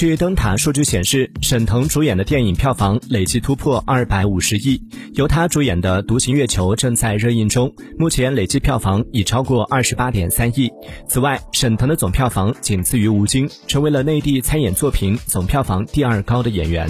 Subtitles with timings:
[0.00, 4.82] 据灯塔数据显示沈腾主演的电影票房累计突破二百五十亿
[5.12, 10.72] 由他主演的独行月球正在热映中目前累计票房已超过二十八点三亿。
[11.06, 16.88] 此外沈腾的总票房仅次于吴京成为了内地参演作品总票房第二高的演员。